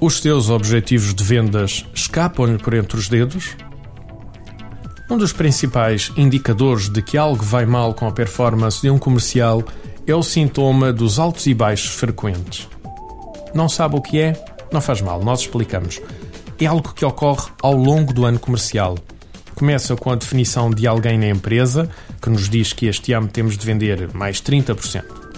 [0.00, 3.56] Os seus objetivos de vendas escapam-lhe por entre os dedos?
[5.10, 9.62] Um dos principais indicadores de que algo vai mal com a performance de um comercial
[10.06, 12.68] é o sintoma dos altos e baixos frequentes.
[13.54, 14.44] Não sabe o que é?
[14.72, 16.00] Não faz mal, nós explicamos.
[16.58, 18.98] É algo que ocorre ao longo do ano comercial.
[19.54, 21.88] Começa com a definição de alguém na empresa,
[22.20, 25.33] que nos diz que este ano temos de vender mais 30%.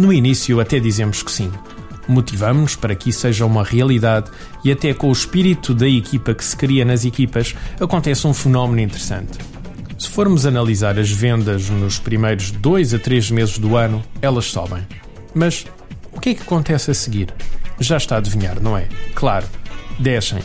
[0.00, 1.52] No início, até dizemos que sim.
[2.08, 4.30] Motivamos-nos para que isso seja uma realidade
[4.64, 8.80] e, até com o espírito da equipa que se cria nas equipas, acontece um fenómeno
[8.80, 9.38] interessante.
[9.98, 14.88] Se formos analisar as vendas nos primeiros dois a três meses do ano, elas sobem.
[15.34, 15.66] Mas
[16.10, 17.28] o que é que acontece a seguir?
[17.78, 18.88] Já está a adivinhar, não é?
[19.14, 19.44] Claro,
[19.98, 20.38] descem.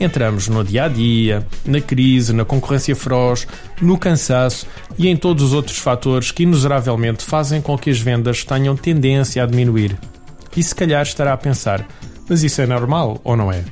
[0.00, 3.46] Entramos no dia a dia, na crise, na concorrência feroz,
[3.80, 4.66] no cansaço
[4.98, 9.42] e em todos os outros fatores que inuseravelmente fazem com que as vendas tenham tendência
[9.42, 9.96] a diminuir.
[10.56, 11.86] E se calhar estará a pensar:
[12.28, 13.64] mas isso é normal ou não é?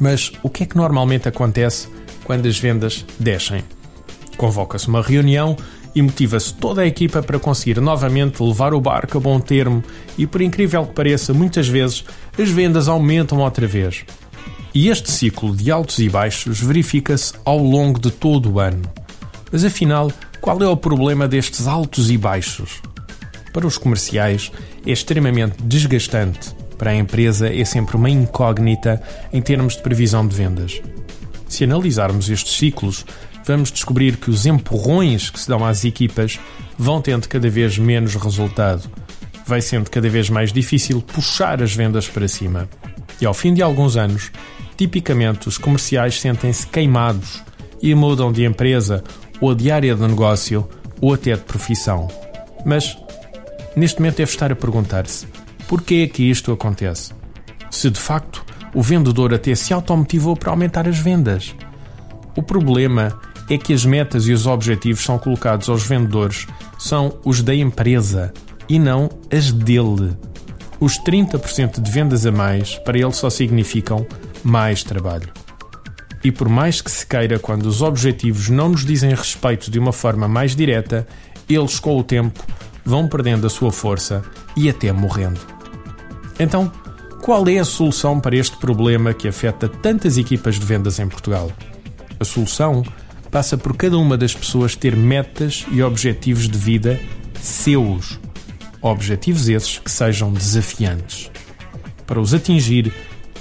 [0.00, 1.88] Mas o que é que normalmente acontece
[2.24, 3.64] quando as vendas descem?
[4.36, 5.56] Convoca-se uma reunião
[5.94, 9.82] e motiva-se toda a equipa para conseguir novamente levar o barco a bom termo
[10.16, 12.04] e, por incrível que pareça, muitas vezes
[12.38, 14.04] as vendas aumentam outra vez.
[14.74, 18.82] E este ciclo de altos e baixos verifica-se ao longo de todo o ano.
[19.50, 22.82] Mas afinal, qual é o problema destes altos e baixos?
[23.52, 24.52] Para os comerciais,
[24.86, 26.54] é extremamente desgastante.
[26.76, 29.02] Para a empresa, é sempre uma incógnita
[29.32, 30.80] em termos de previsão de vendas.
[31.48, 33.04] Se analisarmos estes ciclos,
[33.44, 36.38] vamos descobrir que os empurrões que se dão às equipas
[36.78, 38.88] vão tendo cada vez menos resultado.
[39.46, 42.68] Vai sendo cada vez mais difícil puxar as vendas para cima.
[43.20, 44.30] E ao fim de alguns anos,
[44.76, 47.42] tipicamente os comerciais sentem-se queimados
[47.82, 49.02] e mudam de empresa
[49.40, 50.68] ou de área de negócio
[51.00, 52.08] ou até de profissão.
[52.64, 52.96] Mas
[53.76, 55.26] neste momento deve estar a perguntar-se:
[55.66, 57.12] porquê é que isto acontece?
[57.70, 58.44] Se de facto
[58.74, 61.54] o vendedor até se automotivou para aumentar as vendas.
[62.36, 66.46] O problema é que as metas e os objetivos são colocados aos vendedores
[66.78, 68.32] são os da empresa
[68.68, 70.16] e não as dele.
[70.80, 74.06] Os 30% de vendas a mais para ele só significam
[74.44, 75.28] mais trabalho.
[76.22, 79.92] E por mais que se queira, quando os objetivos não nos dizem respeito de uma
[79.92, 81.06] forma mais direta,
[81.48, 82.44] eles com o tempo
[82.84, 84.22] vão perdendo a sua força
[84.56, 85.40] e até morrendo.
[86.38, 86.70] Então,
[87.22, 91.50] qual é a solução para este problema que afeta tantas equipas de vendas em Portugal?
[92.18, 92.82] A solução
[93.30, 96.98] passa por cada uma das pessoas ter metas e objetivos de vida
[97.40, 98.18] seus.
[98.80, 101.30] Objetivos esses que sejam desafiantes.
[102.06, 102.92] Para os atingir,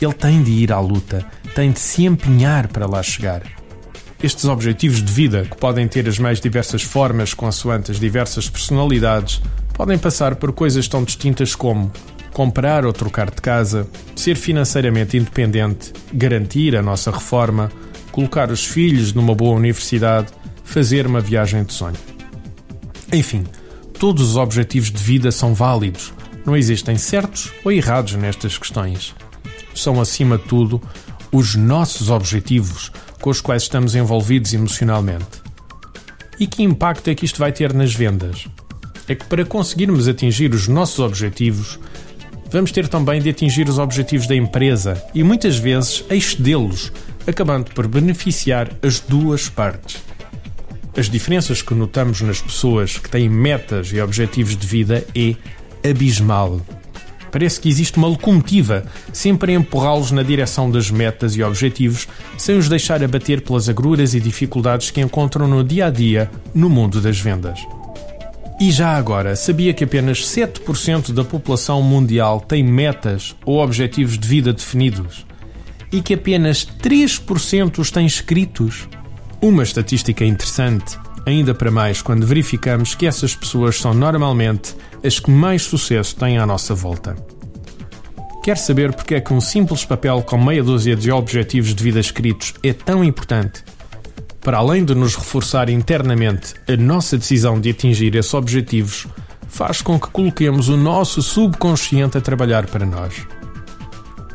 [0.01, 1.25] ele tem de ir à luta,
[1.55, 3.43] tem de se empenhar para lá chegar.
[4.21, 9.41] Estes objetivos de vida, que podem ter as mais diversas formas consoante as diversas personalidades,
[9.73, 11.91] podem passar por coisas tão distintas como
[12.33, 17.71] comprar ou trocar de casa, ser financeiramente independente, garantir a nossa reforma,
[18.11, 20.27] colocar os filhos numa boa universidade,
[20.63, 21.97] fazer uma viagem de sonho.
[23.13, 23.43] Enfim,
[23.97, 26.13] todos os objetivos de vida são válidos.
[26.45, 29.15] Não existem certos ou errados nestas questões.
[29.73, 30.81] São, acima de tudo,
[31.31, 32.91] os nossos objetivos
[33.21, 35.25] com os quais estamos envolvidos emocionalmente.
[36.39, 38.47] E que impacto é que isto vai ter nas vendas?
[39.07, 41.79] É que para conseguirmos atingir os nossos objetivos,
[42.51, 46.91] vamos ter também de atingir os objetivos da empresa e muitas vezes excedê-los
[47.25, 50.06] acabando por beneficiar as duas partes.
[50.97, 55.35] As diferenças que notamos nas pessoas que têm metas e objetivos de vida é
[55.87, 56.59] abismal.
[57.31, 62.07] Parece que existe uma locomotiva sempre a empurrá-los na direção das metas e objetivos,
[62.37, 66.69] sem os deixar abater pelas agruras e dificuldades que encontram no dia a dia no
[66.69, 67.59] mundo das vendas.
[68.59, 74.27] E já agora, sabia que apenas 7% da população mundial tem metas ou objetivos de
[74.27, 75.27] vida definidos?
[75.91, 78.87] e que apenas 3% os têm escritos.
[79.39, 84.75] Uma estatística interessante, ainda para mais quando verificamos que essas pessoas são normalmente
[85.05, 87.15] as que mais sucesso têm à nossa volta.
[88.43, 91.99] Quer saber porque é que um simples papel com meia dúzia de objetivos de vida
[91.99, 93.63] escritos é tão importante?
[94.41, 99.05] Para além de nos reforçar internamente a nossa decisão de atingir esses objetivos,
[99.47, 103.27] faz com que coloquemos o nosso subconsciente a trabalhar para nós.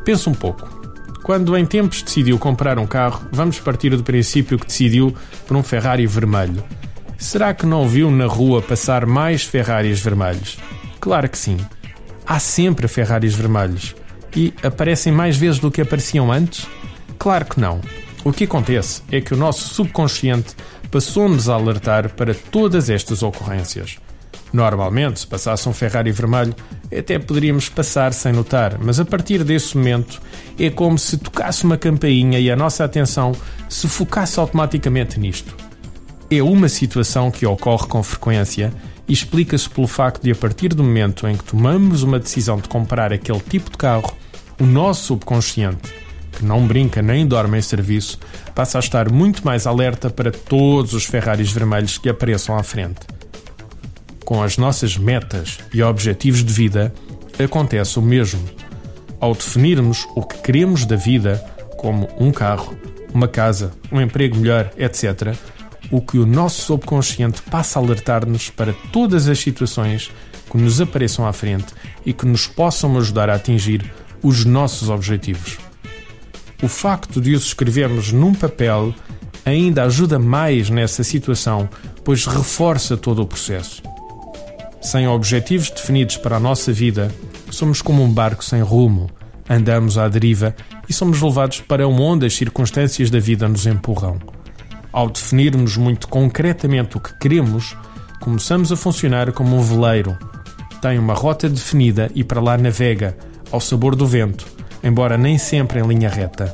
[0.05, 0.82] Pensa um pouco.
[1.23, 5.15] Quando em tempos decidiu comprar um carro, vamos partir do princípio que decidiu
[5.47, 6.61] por um Ferrari vermelho.
[7.17, 10.57] Será que não viu na rua passar mais Ferraris vermelhos?
[10.99, 11.57] Claro que sim.
[12.27, 13.95] Há sempre Ferraris vermelhos.
[14.35, 16.67] E aparecem mais vezes do que apareciam antes?
[17.17, 17.79] Claro que não.
[18.25, 20.55] O que acontece é que o nosso subconsciente
[20.91, 23.97] passou-nos a alertar para todas estas ocorrências.
[24.51, 26.53] Normalmente, se passasse um Ferrari vermelho,
[26.99, 30.21] até poderíamos passar sem notar, mas a partir desse momento
[30.59, 33.33] é como se tocasse uma campainha e a nossa atenção
[33.69, 35.55] se focasse automaticamente nisto.
[36.29, 38.73] É uma situação que ocorre com frequência
[39.07, 42.67] e explica-se pelo facto de, a partir do momento em que tomamos uma decisão de
[42.67, 44.15] comprar aquele tipo de carro,
[44.59, 45.93] o nosso subconsciente,
[46.31, 48.19] que não brinca nem dorme em serviço,
[48.55, 53.01] passa a estar muito mais alerta para todos os Ferraris vermelhos que apareçam à frente
[54.25, 56.93] com as nossas metas e objetivos de vida,
[57.43, 58.43] acontece o mesmo.
[59.19, 61.43] Ao definirmos o que queremos da vida,
[61.77, 62.75] como um carro,
[63.13, 65.35] uma casa, um emprego melhor, etc.,
[65.91, 70.11] o que o nosso subconsciente passa a alertar-nos para todas as situações
[70.49, 71.73] que nos apareçam à frente
[72.05, 73.91] e que nos possam ajudar a atingir
[74.21, 75.57] os nossos objetivos.
[76.61, 78.93] O facto de os escrevermos num papel
[79.45, 81.69] ainda ajuda mais nessa situação,
[82.03, 83.83] pois reforça todo o processo.
[84.83, 87.09] Sem objetivos definidos para a nossa vida,
[87.49, 89.09] somos como um barco sem rumo.
[89.49, 90.53] Andamos à deriva
[90.87, 94.19] e somos levados para onde as circunstâncias da vida nos empurram.
[94.91, 97.77] Ao definirmos muito concretamente o que queremos,
[98.19, 100.17] começamos a funcionar como um veleiro.
[100.81, 103.17] Tem uma rota definida e para lá navega,
[103.51, 104.45] ao sabor do vento,
[104.83, 106.53] embora nem sempre em linha reta.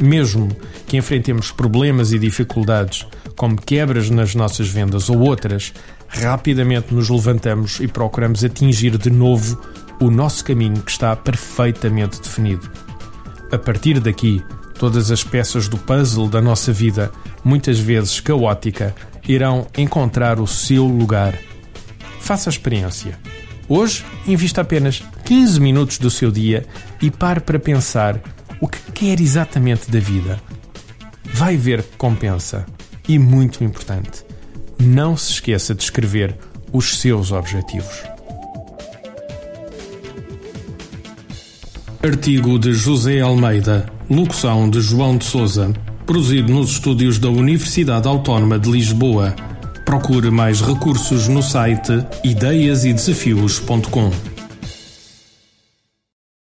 [0.00, 0.48] Mesmo
[0.86, 3.06] que enfrentemos problemas e dificuldades,
[3.36, 5.72] como quebras nas nossas vendas ou outras,
[6.12, 9.60] rapidamente nos levantamos e procuramos atingir de novo
[10.00, 12.70] o nosso caminho que está perfeitamente definido.
[13.50, 14.42] A partir daqui,
[14.78, 17.10] todas as peças do puzzle da nossa vida,
[17.44, 18.94] muitas vezes caótica,
[19.26, 21.38] irão encontrar o seu lugar.
[22.20, 23.18] Faça a experiência.
[23.68, 26.66] Hoje, invista apenas 15 minutos do seu dia
[27.00, 28.20] e pare para pensar
[28.60, 30.40] o que quer exatamente da vida.
[31.24, 32.66] Vai ver que compensa.
[33.08, 34.24] E muito importante,
[34.82, 36.34] não se esqueça de escrever
[36.72, 38.02] os seus objetivos.
[42.02, 45.72] Artigo de José Almeida, locução de João de Souza,
[46.04, 49.34] produzido nos estúdios da Universidade Autónoma de Lisboa.
[49.86, 54.31] Procure mais recursos no site ideiasedesafios.com.